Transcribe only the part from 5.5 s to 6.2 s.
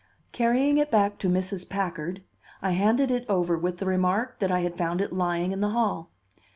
in the hall.